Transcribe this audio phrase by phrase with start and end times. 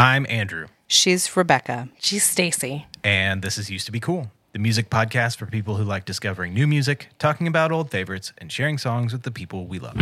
[0.00, 1.90] I'm Andrew, She's Rebeca.
[1.98, 2.86] She's Stacy.
[3.04, 6.54] and this is Used to Be Cool, the music podcast for people who like discovering
[6.54, 9.96] new music, talking about old favorites, and sharing songs with the people we love.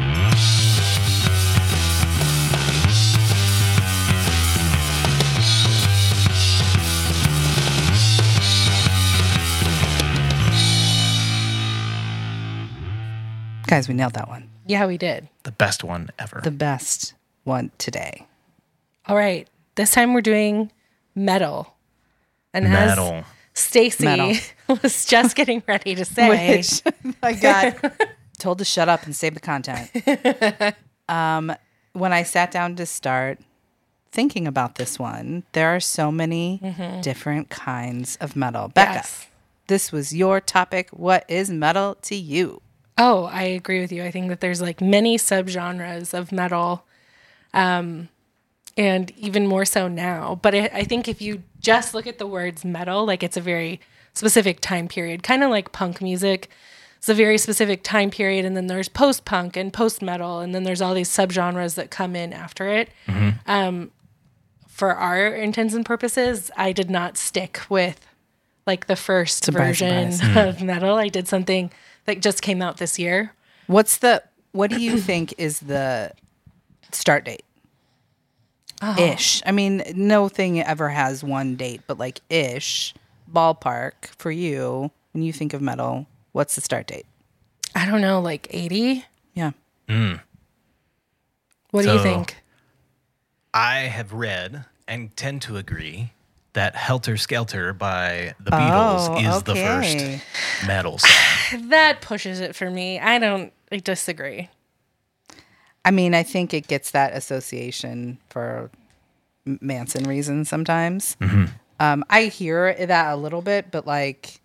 [13.67, 14.49] Guys, we nailed that one.
[14.67, 15.29] Yeah, we did.
[15.43, 16.41] The best one ever.
[16.43, 17.13] The best
[17.45, 18.27] one today.
[19.07, 19.47] All right.
[19.79, 20.73] This time we're doing
[21.15, 21.73] metal.
[22.53, 23.13] And Metal.
[23.15, 23.25] as
[23.55, 24.41] Stacy
[24.83, 26.83] was just getting ready to say, Which
[27.23, 27.77] I got
[28.41, 29.89] told to shut up and save the content.
[31.09, 31.55] Um,
[31.93, 33.39] when I sat down to start
[34.11, 36.59] thinking about this one, there are so many
[37.03, 38.67] different kinds of metal.
[38.67, 39.27] Becca, Yes.
[39.69, 40.91] this was your topic.
[40.91, 42.63] What is metal to you?
[42.99, 44.03] Oh, I agree with you.
[44.03, 46.85] I think that there's like many subgenres of metal,
[47.55, 48.09] um,
[48.79, 50.39] and even more so now.
[50.41, 53.41] But I, I think if you just look at the words metal, like it's a
[53.41, 53.81] very
[54.15, 56.49] specific time period, kind of like punk music.
[56.97, 60.55] It's a very specific time period, and then there's post punk and post metal, and
[60.55, 62.89] then there's all these subgenres that come in after it.
[63.47, 63.91] Um,
[64.69, 68.05] for our intents and purposes, I did not stick with
[68.67, 70.37] like the first Surprise, version surprise.
[70.57, 70.97] of metal.
[70.97, 71.73] I did something
[72.05, 73.33] that just came out this year.
[73.67, 74.23] What's the
[74.53, 76.13] what do you think is the
[76.93, 77.45] start date?
[78.81, 79.01] Uh-huh.
[79.01, 79.43] Ish.
[79.45, 82.95] I mean, no thing ever has one date, but like ish,
[83.33, 87.07] ballpark for you when you think of metal, what's the start date?
[87.75, 89.05] I don't know, like 80?
[89.35, 89.51] Yeah.
[89.89, 90.15] Hmm.
[91.71, 92.37] What do you think?
[93.53, 96.13] I have read and tend to agree
[96.55, 99.53] that Helter Skelter by the Oh, Beatles is okay.
[99.53, 99.55] the
[100.21, 101.11] first metal song.
[101.71, 102.99] That pushes it for me.
[102.99, 104.49] I don't, I disagree.
[105.89, 108.71] I mean, I think it gets that association for
[109.47, 111.17] Manson reasons sometimes.
[111.81, 114.41] Um, I hear that a little bit, but like,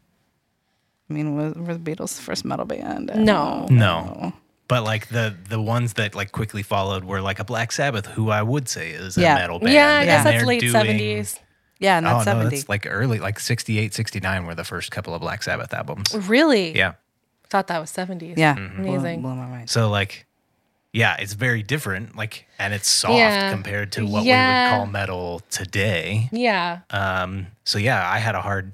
[1.10, 3.12] I mean, were, were the Beatles the first metal band?
[3.12, 3.66] I No.
[3.66, 3.68] know.
[3.70, 4.34] No.
[4.70, 8.30] But like the the ones that like quickly followed were like a Black Sabbath, who
[8.30, 9.74] I would say is a metal band.
[9.74, 11.40] Yeah, I guess that's they're late doing- 70s.
[11.80, 12.56] Yeah, and Oh that's no, 70.
[12.56, 16.14] that's like early, like 68, 69 were the first couple of Black Sabbath albums.
[16.30, 16.76] Really?
[16.78, 16.94] Yeah.
[17.50, 18.36] Thought that was 70s.
[18.38, 18.56] yeah.
[18.56, 19.22] Amazing.
[19.22, 19.70] Blew, blew my mind.
[19.70, 20.26] So like,
[20.94, 22.16] yeah, it's very different.
[22.16, 23.52] Like, and it's soft Yeah.
[23.52, 24.38] compared to what Yeah.
[24.38, 26.30] we would call metal today.
[26.32, 26.80] Yeah.
[26.92, 27.48] Um.
[27.66, 28.74] So yeah, I had a hard.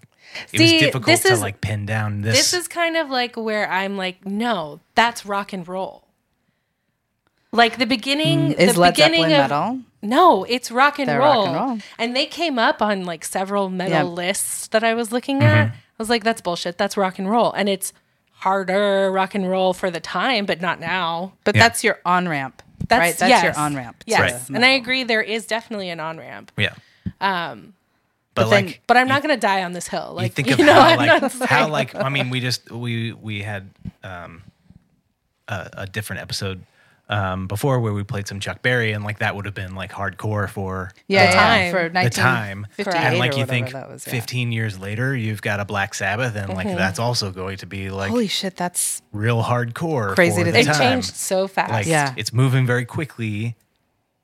[0.53, 2.37] It See, was difficult this to is- like pin down this.
[2.37, 6.05] This is kind of like where I'm like, no, that's rock and roll.
[7.51, 9.79] Like the beginning, Is the Led beginning Zeppelin of metal?
[10.03, 11.45] no, it's rock and, They're roll.
[11.45, 11.77] rock and roll.
[11.97, 14.03] And they came up on like several metal Yeah.
[14.03, 15.47] lists that I was looking Mm-hmm.
[15.47, 15.67] at.
[15.69, 16.77] I was like, that's bullshit.
[16.77, 17.91] That's rock and roll, and it's
[18.39, 21.33] harder rock and roll for the time, but not now.
[21.43, 21.63] But Yeah.
[21.63, 23.17] that's your on ramp, That's right?
[23.17, 23.43] That's yes.
[23.43, 24.03] your on ramp.
[24.05, 24.19] Yes,
[24.49, 24.55] Right.
[24.55, 25.03] and I agree.
[25.03, 26.73] There is definitely an on ramp, yeah.
[27.21, 27.73] Um.
[28.35, 30.13] But, then- like, but I'm not going to die on this hill.
[30.15, 33.11] Like you think you of know, how like how like I mean we just we
[33.11, 33.69] we had
[34.03, 34.43] um
[35.49, 36.61] a, a different episode
[37.09, 39.91] um before where we played some Chuck Berry and like that would have been like
[39.91, 41.71] hardcore for Yeah, The time.
[41.71, 44.13] for The 1958 the time and like you think was, yeah.
[44.13, 47.89] 15 years later you've got a Black Sabbath and like that's also going to be
[47.89, 50.67] like Holy shit, that's real hardcore Crazy to it think.
[50.67, 50.77] time.
[51.01, 51.71] changed so fast.
[51.71, 52.13] like Yeah.
[52.15, 53.55] it's moving very quickly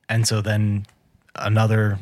[0.08, 0.86] and so then
[1.36, 1.98] another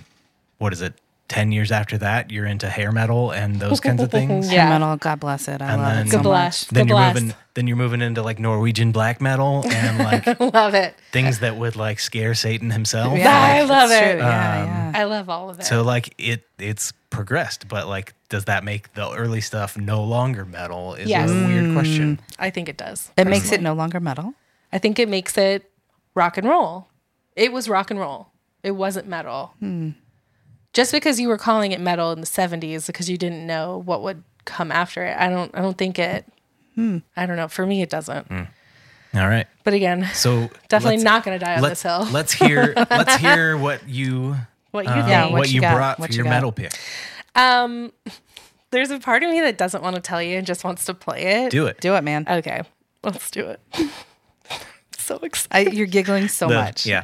[0.57, 0.93] what is it
[1.29, 4.67] 10 years after that you're into hair metal and those kinds of things Yeah.
[4.67, 4.97] hair metal.
[4.97, 5.61] God bless it.
[5.61, 6.23] I And love then- it so Good much.
[6.23, 6.65] bless.
[6.65, 7.13] then Good you're bless.
[7.15, 10.95] moving then you're moving into like Norwegian black metal and like Love it.
[11.11, 13.17] things that would like scare Satan himself.
[13.17, 13.99] Yeah, I love it.
[14.11, 14.19] true.
[14.19, 14.91] Yeah, yeah.
[14.95, 15.65] I love all of it.
[15.65, 20.45] So like it it's progressed, but like does that make the early stuff no longer
[20.45, 20.95] metal?
[20.95, 21.29] Is Yes.
[21.29, 22.19] a weird question.
[22.39, 23.11] I think it does.
[23.17, 24.33] It makes it no longer metal.
[24.71, 25.69] I think it makes it
[26.15, 26.87] rock and roll.
[27.35, 28.27] It was rock and roll.
[28.63, 29.53] It wasn't metal.
[29.59, 29.91] Hmm.
[30.73, 34.01] Just because you were calling it metal in the '70s because you didn't know what
[34.01, 35.15] would come after it.
[35.17, 35.51] I don't.
[35.55, 36.25] I don't think it.
[36.75, 36.97] Hmm.
[37.15, 37.47] I don't know.
[37.47, 38.29] For me, it doesn't.
[38.31, 39.45] All right.
[39.63, 42.07] But again, So definitely not going to die on this hill.
[42.11, 44.35] let's hear let's hear what you
[44.71, 45.07] what you um.
[45.07, 45.75] Yeah, what, what you you got?
[45.75, 46.29] brought What for you your got?
[46.31, 46.73] metal pick.
[47.35, 47.93] Um,
[48.71, 50.95] there's a part of me that doesn't want to tell you and just wants to
[50.95, 51.51] play it.
[51.51, 51.79] Do it.
[51.79, 52.25] Do it, man.
[52.27, 52.63] Okay,
[53.03, 53.59] let's do it.
[54.97, 55.73] so excited.
[55.73, 56.87] I, you're giggling so The- much.
[56.87, 57.03] Yeah.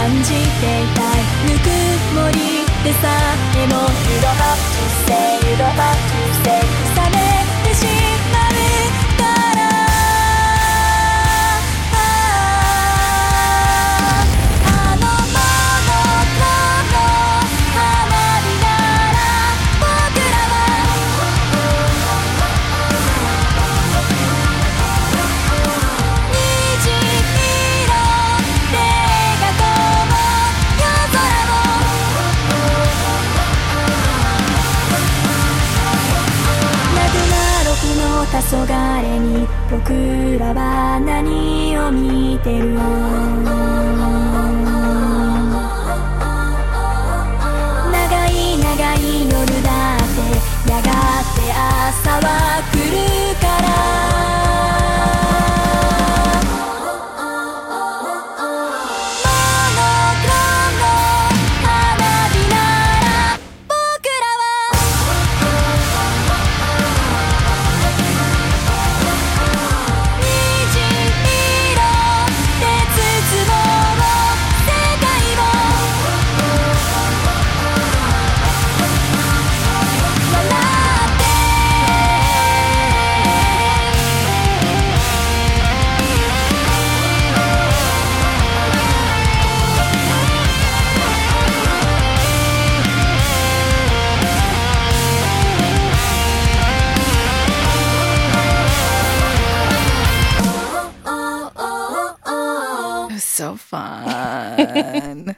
[0.00, 0.40] 感じてい
[0.96, 1.68] たいぬく
[2.14, 3.04] もりでさ
[3.54, 5.12] えも You don't have to say,
[5.46, 6.19] you don't have to
[38.50, 39.92] 黄昏に僕
[40.40, 43.69] らは何を見てるの？
[104.66, 105.36] Fun.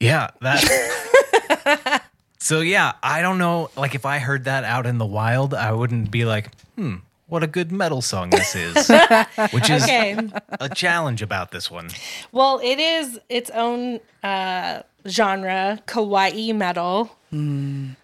[0.00, 2.02] Yeah, that.
[2.38, 3.70] so yeah, I don't know.
[3.76, 6.96] Like, if I heard that out in the wild, I wouldn't be like, "Hmm,
[7.28, 8.88] what a good metal song this is,"
[9.52, 10.16] which is Okay.
[10.60, 11.88] a challenge about this one.
[12.30, 17.10] Well, it is its own uh, genre, kawaii metal.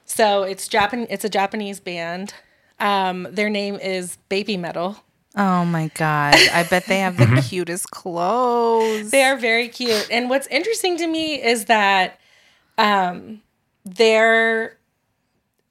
[0.06, 1.06] So it's Japan.
[1.08, 2.35] It's a Japanese band.
[2.80, 5.00] Um, their name is Babymetal.
[5.36, 6.34] Oh my god!
[6.34, 7.40] I bet they have the mm-hmm.
[7.40, 9.10] cutest clothes.
[9.10, 10.08] They are very cute.
[10.10, 12.20] And what's interesting to me is that
[12.78, 13.42] um,
[13.84, 14.78] they're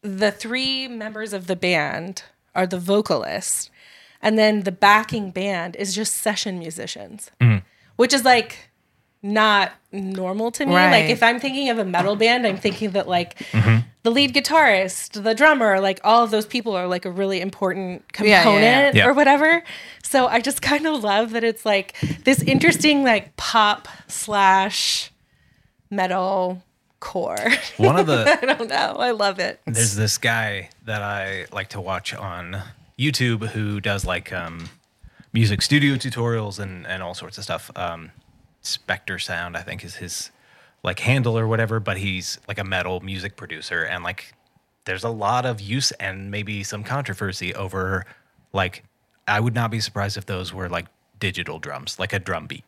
[0.01, 2.23] the three members of the band
[2.55, 3.69] are the vocalists,
[4.21, 7.65] and then the backing band is just session musicians, mm-hmm.
[7.95, 8.69] which is like
[9.23, 10.73] not normal to me.
[10.73, 13.87] Like if I'm thinking of a metal band, I'm thinking that like mm-hmm.
[14.03, 18.03] The lead guitarist, the drummer, like all of those people are like a really important
[18.19, 19.03] Yeah, yeah, component yeah.
[19.03, 19.07] Yeah.
[19.07, 19.63] or whatever.
[20.03, 25.11] So I just kind of love that it's like this interesting like pop slash
[25.89, 26.63] metal
[26.99, 27.37] core.
[27.77, 28.95] One of the I don't know.
[28.99, 29.59] I love it.
[29.65, 32.61] there's this guy that I like to watch on
[32.99, 34.69] YouTube who does like um,
[35.33, 37.71] music studio tutorials and and all sorts of stuff.
[37.75, 38.11] Um,
[38.63, 40.29] Spectre Sound, I think, is his
[40.83, 41.79] like handle or whatever.
[41.79, 44.33] But he's like a metal music producer, and like
[44.85, 48.05] there's a lot of use and maybe some controversy over
[48.53, 48.83] like
[49.27, 50.87] I would not be surprised if those were like
[51.19, 52.63] digital drums, like a drum beat.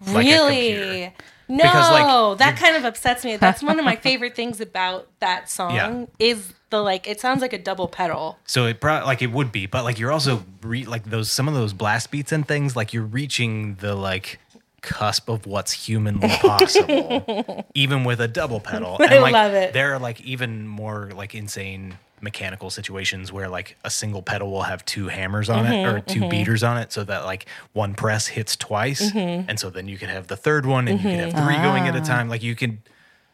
[0.00, 0.72] really?
[0.74, 1.12] computer.
[1.48, 3.36] No, Because, like, that kind of upsets me.
[3.36, 6.06] That's one of my favorite things about that song Yeah.
[6.18, 8.38] is the like it sounds like a double pedal.
[8.46, 11.48] So it probably like it would be, but like you're also re- like those some
[11.48, 14.38] of those blast beats and things like you're reaching the like
[14.82, 18.96] cusp of what's humanly possible, even with a double pedal.
[19.00, 19.72] And I like love it.
[19.72, 24.62] there are like even more like insane mechanical situations where like a single pedal will
[24.62, 26.28] have two hammers on it or mm-hmm, 2 mm-hmm.
[26.28, 29.48] beaters on it so that like one press hits twice mm-hmm.
[29.50, 31.88] and so then you could have the third one and you could have three going
[31.88, 32.04] at a ah.
[32.04, 32.80] time like you can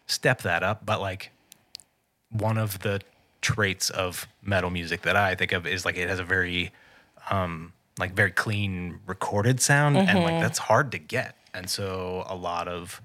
[0.07, 1.31] step that up but like
[2.31, 2.99] one of the
[3.43, 6.73] traits of metal music that I think of is like it has a very
[7.31, 10.41] um like very clean recorded sound and like mm-hmm.
[10.41, 11.35] that's hard to get.
[11.55, 13.03] And so a lot of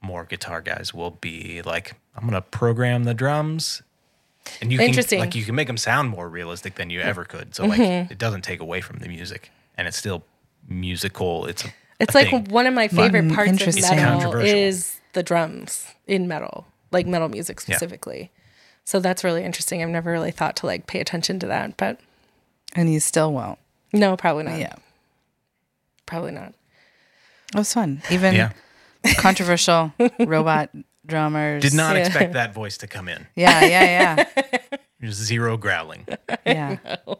[0.00, 3.82] more guitar guys will be like I'm going to program the drums
[4.60, 5.18] and you Interesting.
[5.18, 7.54] can like you can make them sound more realistic than you ever could.
[7.54, 8.12] So like mm-hmm.
[8.12, 10.24] it doesn't take away from the music and it's still
[10.68, 11.46] musical.
[11.46, 11.68] It's a,
[11.98, 12.44] It's a like thing.
[12.46, 13.96] one of my favorite parts of interesting.
[13.96, 17.76] Metal is the drums in metal, like metal music Yeah.
[17.76, 18.30] specifically.
[18.84, 19.82] So that's really interesting.
[19.82, 22.00] I've never really thought to like pay attention to that, but
[22.74, 23.58] and you still won't.
[23.98, 24.58] No, probably not.
[24.58, 24.74] Yeah,
[26.06, 26.54] Probably not.
[27.54, 28.02] it was fun.
[28.10, 28.52] Even yeah.
[29.18, 30.70] controversial robot
[31.06, 31.62] drummers.
[31.62, 32.06] Did not Yeah.
[32.06, 33.26] expect that voice to come in.
[33.34, 34.24] Yeah, yeah,
[35.00, 36.06] There's zero growling.
[36.44, 37.14] yeah, yeah.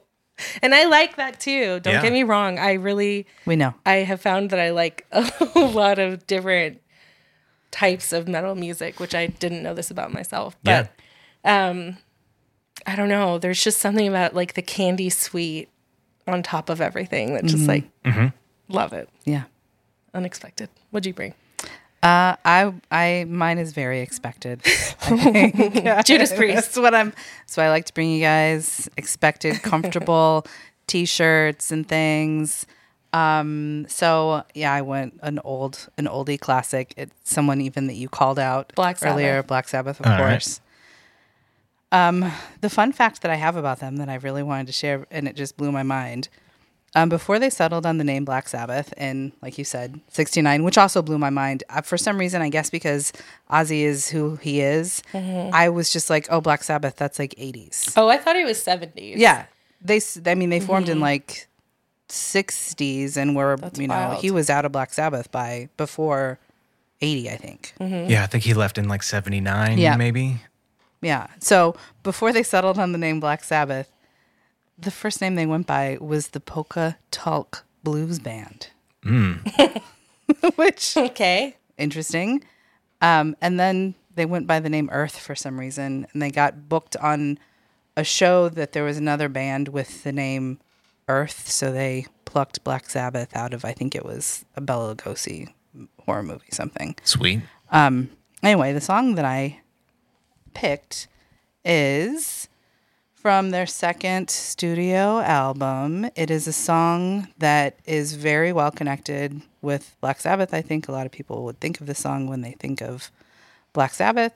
[0.63, 1.81] And I like that too.
[1.81, 2.03] Don't Yeah.
[2.03, 2.59] get me wrong.
[2.59, 3.75] I really We know.
[3.87, 6.81] I have found that I like a lot of different
[7.71, 10.57] types of metal music, which I didn't know this about myself.
[10.63, 10.87] Yeah.
[11.45, 11.97] um
[12.87, 13.39] I don't know.
[13.39, 15.69] There's just something about like the candy sweet
[16.27, 17.85] on top of everything that just like
[18.69, 19.09] love it.
[19.25, 19.45] Yeah.
[20.15, 20.71] Unexpected.
[20.91, 21.35] What'd you bring?
[22.03, 24.63] Uh, I I mine is very expected.
[26.05, 26.55] Judas Priest.
[26.55, 27.13] That's what I'm.
[27.47, 30.47] So I like to bring you guys expected, comfortable
[30.87, 32.67] t-shirts and things.
[33.13, 36.93] Um, so yeah, I went an old, an oldie classic.
[36.97, 39.15] It's someone even that you called out Black Sabbath.
[39.15, 40.61] earlier, Black Sabbath, of All right.
[41.91, 41.99] Course.
[41.99, 45.07] Um, the fun fact that I have about them that I really wanted to share,
[45.11, 46.29] and it just blew my mind.
[46.95, 50.79] Um, before they settled on the name Black Sabbath in, like you said, 69, which
[50.79, 51.63] also blew my mind.
[51.69, 53.13] Uh, for some reason, I guess because
[53.51, 57.93] Ozzy is who he is, I was just like, oh, Black Sabbath, that's like 80s.
[57.99, 59.15] Oh, I thought he was 70s.
[59.17, 59.45] Yeah.
[59.83, 61.49] They, I mean, they formed in like
[62.09, 64.23] 60s and were, That's you know, wild.
[64.23, 66.39] he was out of Black Sabbath by before
[67.03, 67.75] 80, I think.
[67.79, 69.97] Yeah, I think he left in like 79, Yeah.
[69.97, 70.41] maybe.
[71.07, 71.29] Yeah.
[71.39, 73.93] So before they settled on the name Black Sabbath,
[74.77, 78.71] the first name they went by was the Polka Tulk Blues Band.
[80.57, 81.57] Which Okay.
[81.79, 82.43] interesting.
[83.01, 86.69] Um, and then they went by the name Earth for some reason, and they got
[86.69, 87.39] booked on
[87.97, 90.59] a show that there was another band with the name
[91.09, 95.53] Earth, so they plucked Black Sabbath out of I think it was a Bela Lugosi
[96.05, 96.97] horror movie something.
[97.05, 97.43] Sweet.
[97.71, 98.11] Um,
[98.43, 99.61] Anyway, the song that I
[100.57, 101.07] picked
[101.67, 102.49] is
[103.13, 106.09] from their second studio album.
[106.17, 110.55] It is a song that is very well connected with Black Sabbath.
[110.55, 113.11] I think a lot of people would think of the song when they think of
[113.75, 114.33] Black Sabbath.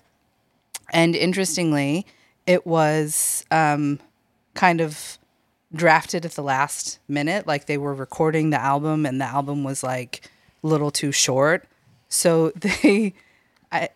[0.92, 2.04] And interestingly,
[2.46, 3.98] it was um,
[4.52, 5.18] kind of
[5.72, 7.46] drafted at the last minute.
[7.46, 10.28] Like they were recording the album, and the album was like
[10.62, 11.66] a little too short.
[12.10, 13.14] So they
[13.72, 13.88] I,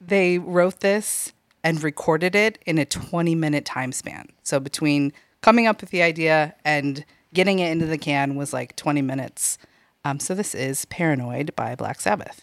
[0.00, 1.32] they wrote this
[1.64, 4.28] and recorded it in a 20 minute time span.
[4.44, 8.76] So between coming up with the idea and getting it into the can was like
[8.76, 9.58] 20 minutes.
[10.04, 12.42] Um, so this is Paranoid by Black Sabbath.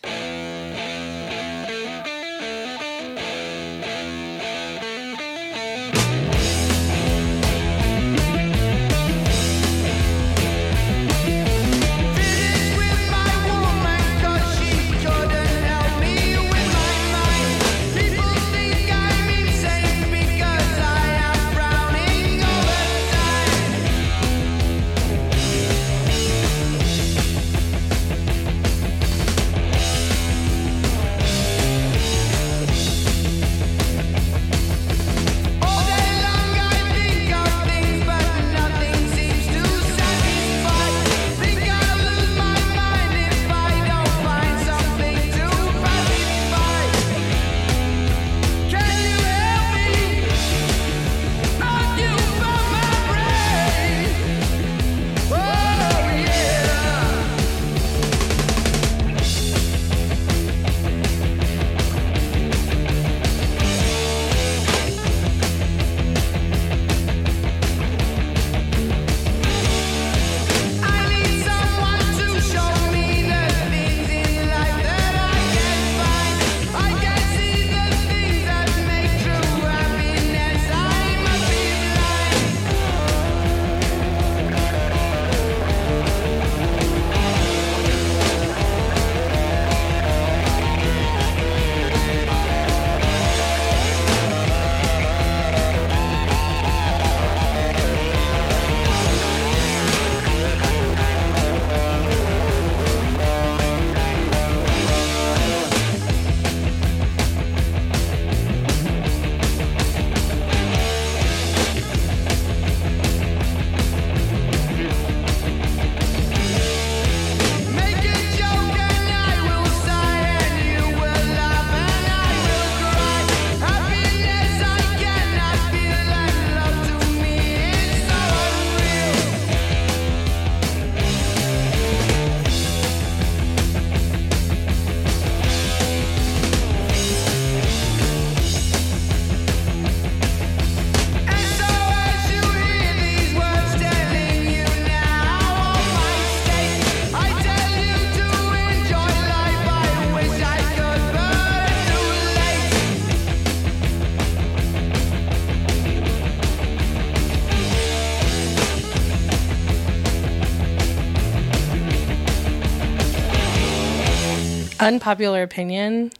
[164.81, 166.11] Unpopular opinion.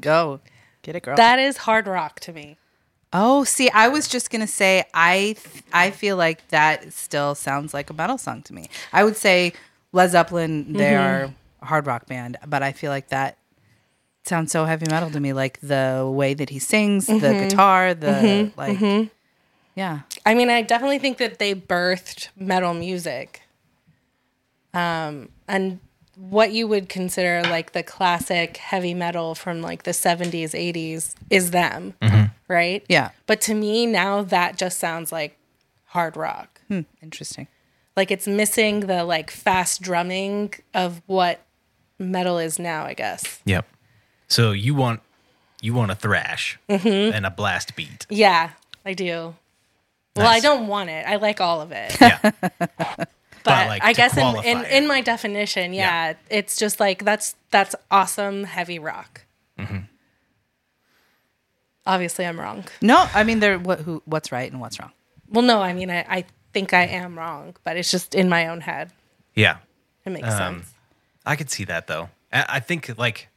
[0.00, 0.40] Go.
[0.82, 1.16] Get it, girl.
[1.16, 2.58] That is hard rock to me.
[3.12, 5.36] Oh, see, I was just gonna say I
[5.72, 8.68] I feel like that still sounds like a metal song to me.
[8.92, 9.52] I would say
[9.92, 11.28] Led Zeppelin, they Mm-hmm.
[11.30, 13.38] are a hard rock band, but I feel like that
[14.24, 15.32] sounds so heavy metal to me.
[15.32, 17.44] Like the way that he sings, the Mm-hmm.
[17.44, 19.10] guitar, the like,
[19.76, 20.00] yeah.
[20.26, 23.42] I mean, I definitely think that they birthed metal music.
[24.72, 25.78] Um, and
[26.16, 31.50] what you would consider like the classic heavy metal from like the 70s, 80s is
[31.50, 31.94] them,
[32.48, 32.84] right?
[32.88, 33.10] Yeah.
[33.26, 35.38] But to me, now that just sounds like
[35.86, 36.60] hard rock.
[37.02, 37.46] Interesting.
[37.96, 41.40] Like it's missing the like fast drumming of what
[41.98, 43.40] metal is now, I guess.
[43.44, 43.66] Yep.
[44.28, 45.00] So you want
[45.60, 47.14] you want a thrash Mm-hmm.
[47.14, 48.06] and a blast beat.
[48.10, 48.50] Yeah,
[48.84, 49.34] I do.
[50.16, 51.06] Well, I don't want it.
[51.06, 51.96] I like all of it.
[52.00, 52.30] Yeah.
[53.44, 56.14] but like, I guess in, in, in my definition, yeah, Yeah.
[56.30, 59.24] it's just like that's that's awesome heavy rock.
[59.58, 59.78] Mm-hmm.
[61.86, 62.64] Obviously, I'm wrong.
[62.80, 64.92] No, I mean, they're what who what's right and what's wrong.
[65.28, 68.48] Well, no, I mean, I, I think I am wrong, but it's just in my
[68.48, 68.90] own head.
[69.34, 69.58] Yeah.
[70.04, 70.72] It makes Um, sense.
[71.26, 72.08] I could see that though.
[72.32, 73.28] I, I think like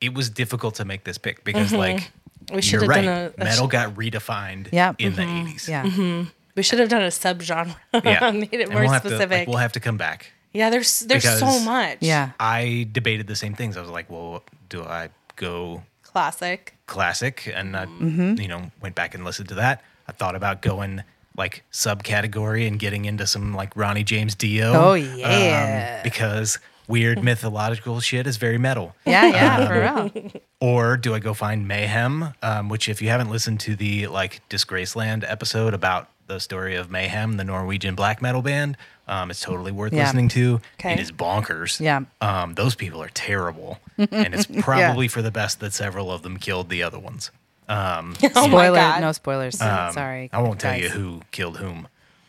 [0.00, 2.56] it was difficult to make this pick because like Mm-hmm.
[2.56, 3.04] We should you're have right.
[3.06, 4.92] done a, a Metal sh- got redefined Yeah.
[4.98, 5.44] in Mm-hmm.
[5.46, 5.68] the 80s.
[5.68, 6.24] Yeah.
[6.56, 7.74] We should have done a subgenre.
[8.04, 8.30] Yeah.
[8.32, 9.38] Made it And more we'll have To, specific.
[9.40, 10.32] like, we'll have to come back.
[10.52, 11.98] yeah, there's there's so much.
[12.00, 12.30] Yeah.
[12.40, 13.76] I debated the same things.
[13.76, 16.74] I was like, well, do I go classic.
[16.86, 18.40] classic and I, Mm-hmm.
[18.40, 19.82] you know, went back and listened to that.
[20.08, 21.02] I thought about going
[21.36, 24.72] like subcategory and getting into some like Ronnie James Dio.
[24.72, 26.02] Oh, um, yeah.
[26.04, 28.94] because weird mythological shit is very metal.
[29.06, 29.26] Yeah.
[29.26, 29.66] Yeah.
[29.66, 29.80] For
[30.20, 30.32] real.
[30.60, 34.40] Or do I go find Mayhem, um, which if you haven't listened to the like
[34.48, 38.76] Disgraceland episode about the story of Mayhem, the Norwegian black metal band,
[39.08, 40.04] um, it's totally worth Yeah.
[40.04, 40.60] listening to.
[40.80, 40.94] Okay.
[40.94, 41.80] It is bonkers.
[41.80, 42.00] Yeah.
[42.20, 43.78] Um, those people are terrible.
[43.98, 47.30] and it's probably for the best that several of them killed the other ones.
[47.68, 48.76] Um, Oh my Spoiler.
[48.76, 49.00] God.
[49.00, 49.60] No spoilers.
[49.60, 50.30] um, Sorry.
[50.32, 51.88] I won't tell you who killed whom.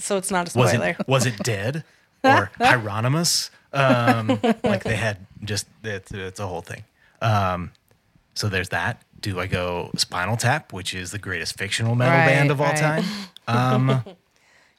[0.00, 0.96] So it's not a Was spoiler.
[0.98, 1.84] it was it dead
[2.24, 3.50] or Euronymous?
[3.72, 6.84] Um, like they had just it's, it's a whole thing.
[7.22, 7.72] Um,
[8.34, 9.00] so there's that.
[9.20, 12.68] Do I go Spinal Tap, which is the greatest fictional metal Right, band of all
[12.68, 12.76] right.
[12.78, 13.04] time?
[13.48, 14.04] Um,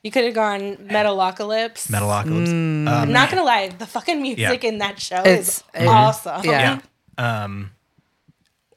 [0.01, 1.89] You could have gone Metalocalypse.
[1.91, 2.47] Metalocalypse.
[2.47, 2.87] Mm.
[2.87, 4.69] I'm not gonna lie, the fucking music Yeah.
[4.69, 6.43] in that show It's- is it- awesome.
[6.45, 6.79] Yeah.
[7.19, 7.43] Yeah.
[7.43, 7.71] Um,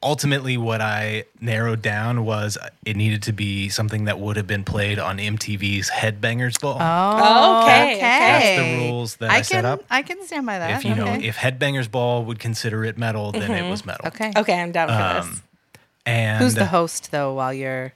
[0.03, 4.63] ultimately, what I narrowed down was it needed to be something that would have been
[4.63, 6.77] played on MTV's Headbangers Ball.
[6.79, 7.99] Oh, okay, okay.
[8.01, 9.83] That's the rules that I, I set can up.
[9.89, 10.77] I can stand by that.
[10.79, 14.07] if you know, if Headbangers Ball would consider it metal, then it was metal.
[14.07, 14.31] okay.
[14.35, 15.41] Okay, I'm down for this.
[16.05, 17.33] And Who's the host though?
[17.33, 17.93] While you're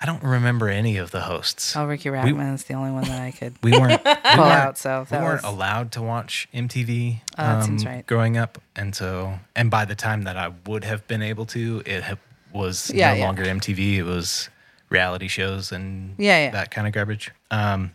[0.00, 1.74] I don't remember any of the hosts.
[1.76, 4.52] oh Riki Rachtman is the only one that I could We weren't we pull weren't,
[4.52, 4.78] out.
[4.78, 8.06] So we weren't was allowed to watch MTV Oh, that seems um, right.
[8.06, 11.82] growing up, and so and by the time that I would have been able to,
[11.86, 12.16] it ha-
[12.52, 13.24] was Yeah, no yeah.
[13.26, 13.94] longer MTV.
[13.96, 14.48] It was
[14.90, 16.50] reality shows and Yeah, yeah.
[16.50, 17.30] that kind of garbage.
[17.50, 17.92] Um,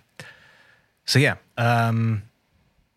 [1.06, 2.24] so yeah, um,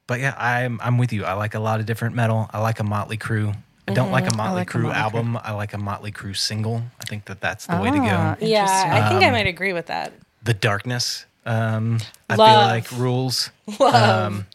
[0.07, 1.25] but yeah, I'm I'm with you.
[1.25, 2.49] I like a lot of different metal.
[2.53, 3.55] I like a Motley Crue.
[3.87, 4.55] I don't like a Motley Mm-hmm.
[4.57, 5.03] like a Crue Motley Crue.
[5.03, 5.39] album.
[5.43, 6.83] I like a Motley Crue single.
[7.01, 8.47] I think that that's the way to Ah, go.
[8.47, 8.91] Yeah, interesting.
[8.93, 10.13] I think I Um, might agree with that.
[10.43, 11.27] The darkness.
[11.47, 11.99] Um,
[12.31, 12.49] I Love.
[12.49, 13.51] feel like rules.
[13.79, 14.33] Love.
[14.33, 14.47] Um,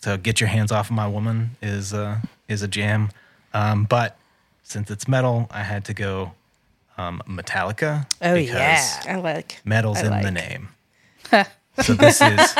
[0.00, 2.18] so get your hands off of my woman is uh,
[2.48, 3.10] is a jam.
[3.54, 4.16] Um, but
[4.62, 6.32] since it's metal, I had to go
[6.96, 8.06] um, Metallica.
[8.22, 9.02] Oh, because yeah.
[9.06, 9.60] I like.
[9.64, 10.68] metal's I in the name.
[11.82, 12.54] so this is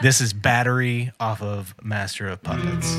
[0.00, 2.96] this is battery off of Master of Puppets.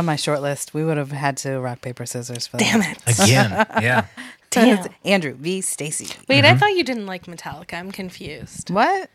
[0.00, 0.74] On my short list.
[0.74, 2.64] We would have had to rock paper scissors for that.
[2.64, 2.98] Damn it.
[3.06, 4.06] Again, yeah.
[4.50, 4.88] Damn.
[5.04, 5.60] Andrew v.
[5.60, 6.12] Stacy.
[6.28, 6.58] Wait, I mm-hmm.
[6.58, 7.74] thought you didn't like Metallica.
[7.74, 8.70] I'm confused.
[8.70, 9.08] What?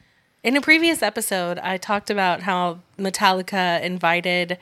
[0.44, 4.60] In a previous episode, I talked about how Metallica invited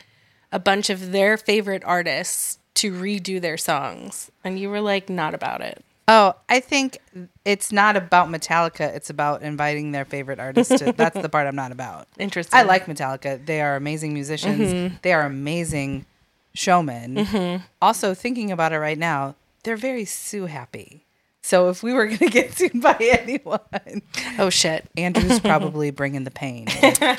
[0.52, 5.34] a bunch of their favorite artists to redo their songs, and you were like, not
[5.34, 5.84] about it.
[6.08, 6.98] Oh, I think
[7.46, 8.94] it's not about Metallica.
[8.94, 10.80] It's about inviting their favorite artists.
[10.80, 12.08] To, that's the part I'm not about.
[12.18, 12.60] Interesting.
[12.60, 13.46] I like Metallica.
[13.46, 14.74] They are amazing musicians.
[14.74, 14.96] Mm-hmm.
[15.02, 16.06] They are amazing
[16.54, 17.62] showmen.
[17.82, 21.06] Also, thinking about it right now, they're very Sue happy.
[21.42, 24.02] So if we were going to get sued by anyone,
[24.39, 24.89] Oh shit!
[24.96, 26.68] Andrew's probably bringing the pain.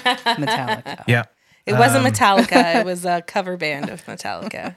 [0.09, 1.05] Metallica.
[1.07, 1.25] Yeah.
[1.67, 2.81] It wasn't Um, Metallica.
[2.81, 4.77] it was a cover band of Metallica.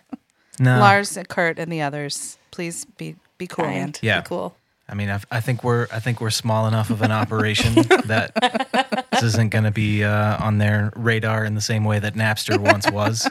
[0.59, 0.79] No.
[0.79, 3.83] Lars, Kurt, and the others, please be be cool, man.
[3.85, 3.99] Kind.
[4.01, 4.21] Yeah.
[4.21, 4.55] Be cool.
[4.89, 7.73] I mean, I've, I think we're I think we're small enough of an operation
[8.05, 8.31] that
[9.11, 12.57] this isn't going to be uh, on their radar in the same way that Napster
[12.57, 13.29] once was.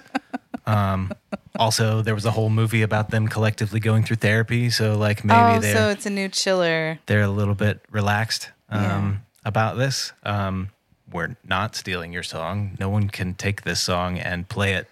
[0.66, 1.12] Um,
[1.58, 5.38] also, there was a whole movie about them collectively going through therapy, so like maybe
[5.56, 6.98] oh, they're so it's a new chiller.
[7.06, 9.12] they're a little bit relaxed um, Yeah.
[9.44, 10.12] about this.
[10.24, 10.70] Um,
[11.12, 12.76] we're not stealing your song.
[12.80, 14.88] No one can take this song and play it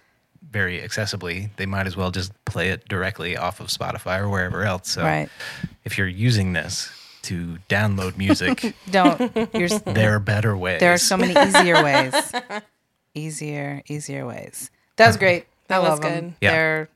[0.49, 1.49] very accessibly.
[1.57, 4.89] They might as well just play it directly off of Spotify or wherever else.
[4.91, 5.27] So Right.
[5.83, 6.89] if you're using this
[7.23, 9.19] to download music, Don't.
[9.53, 10.79] You're, there are better ways.
[10.79, 12.13] there are so many easier ways.
[13.13, 14.69] Easier, easier ways.
[14.97, 15.45] That was great.
[15.67, 16.23] That was love them.
[16.29, 16.33] good.
[16.41, 16.51] Yeah.
[16.51, 16.89] They're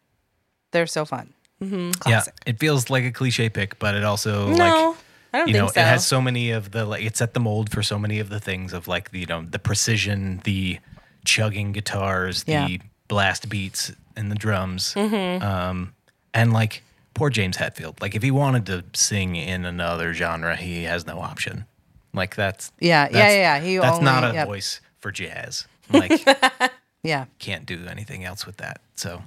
[0.72, 1.34] they're so fun.
[1.62, 2.34] yeah, Classic.
[2.46, 4.98] it feels like a cliche pick, but it also No, like
[5.34, 5.80] I don't you think know so.
[5.82, 8.30] it has so many of the like it set the mold for so many of
[8.30, 10.80] the things of like the, you know the precision the
[11.26, 12.66] chugging guitars Yeah.
[12.68, 15.44] the blast beats and the drums Mm-hmm.
[15.44, 15.94] um
[16.34, 16.82] and like
[17.14, 21.20] poor james hetfield like if he wanted to sing in another genre he has no
[21.20, 21.66] option
[22.14, 23.60] like that's Yeah, yeah, that's- yeah, yeah.
[23.60, 24.48] He that's only, not a yep.
[24.48, 26.12] voice for jazz like
[27.04, 27.26] Yeah.
[27.40, 29.24] can't do anything else with that so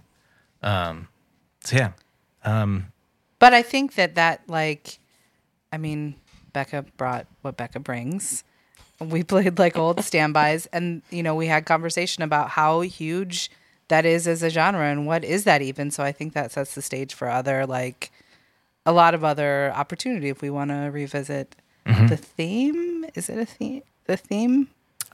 [0.63, 1.09] um
[1.65, 1.93] so yeah
[2.45, 2.87] um
[3.39, 4.99] But I think that that like,
[5.73, 6.15] I mean,
[6.53, 8.45] Becca brought what Becca brings.
[9.01, 13.51] We played like old standbys, and you know we had conversation about how huge
[13.89, 15.91] that is as a genre and what is that even.
[15.91, 18.13] So I think that sets the stage for other like
[18.87, 21.57] a lot of other opportunity if we want to revisit
[21.87, 22.07] Mm-hmm.
[22.07, 23.05] the theme.
[23.17, 23.83] Is it a theme?
[24.07, 24.69] The theme?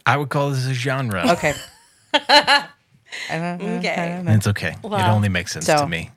[0.05, 1.55] i would call this a genre Okay.
[2.15, 2.69] I
[3.31, 3.77] don't know.
[3.79, 3.93] Okay.
[3.95, 4.31] I don't know.
[4.33, 6.11] and it's okay it only makes sense So- to me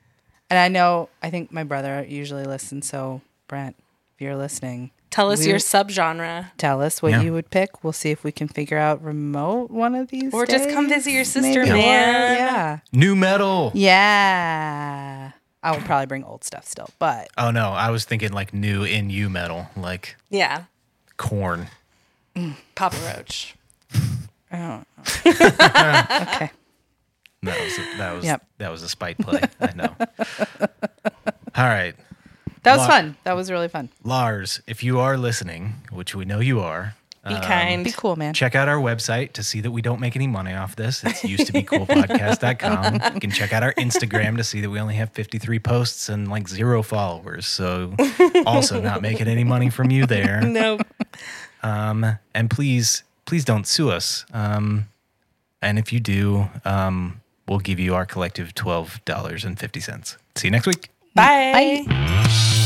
[0.50, 2.86] And I know, I think my brother usually listens.
[2.86, 3.74] So, Brent,
[4.14, 6.50] if you're listening, Tell us we- your subgenre.
[6.58, 7.22] tell us what Yeah.
[7.22, 7.82] you would pick.
[7.82, 10.32] We'll see if we can figure out remote one of these.
[10.34, 11.70] Or just come visit your sister, maybe.
[11.70, 12.36] Or- man.
[12.36, 12.78] yeah.
[12.92, 15.32] nu metal Yeah.
[15.62, 18.84] I would probably bring old stuff still, but Oh no, I was thinking like new
[18.84, 20.64] in you metal, like Yeah.
[21.16, 21.68] Korn.
[22.74, 23.54] Papa Roach.
[24.52, 26.50] Okay.
[27.44, 28.46] That was a, that was Yep.
[28.58, 29.40] that was a spite play.
[29.60, 29.92] I know.
[31.56, 31.94] All right,
[32.62, 33.16] That was Lot- fun.
[33.24, 33.88] That was really fun.
[34.04, 36.94] Lars, if you are listening, which we know you are,
[37.26, 37.82] Be kind.
[37.84, 38.32] Be cool, man.
[38.32, 41.02] check out our website to see that we don't make any money off this.
[41.02, 43.00] It's used to be coolpodcast.com.
[43.14, 46.28] You can check out our Instagram to see that we only have 53 posts and
[46.30, 47.48] like zero followers.
[47.48, 47.92] So
[48.46, 50.40] also not making any money from you there.
[50.42, 50.78] No.
[51.64, 54.24] Um, and please, please don't sue us.
[54.32, 54.88] Um,
[55.60, 60.16] and if you do, um, we'll give you our collective twelve dollars and fifty cents.
[60.34, 60.88] See you next week.
[61.14, 61.84] Bye.
[61.86, 62.58] Bye.